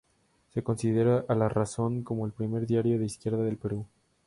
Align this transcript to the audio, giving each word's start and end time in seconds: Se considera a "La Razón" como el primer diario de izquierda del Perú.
Se 0.51 0.63
considera 0.63 1.25
a 1.29 1.35
"La 1.35 1.47
Razón" 1.47 2.01
como 2.01 2.25
el 2.25 2.31
primer 2.31 2.65
diario 2.65 2.97
de 2.97 3.05
izquierda 3.05 3.43
del 3.43 3.57
Perú. 3.57 3.85